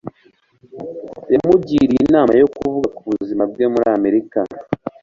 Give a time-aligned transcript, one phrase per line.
[1.33, 4.39] yamugiriye inama yo kuvuga ku buzima bwe muri amerika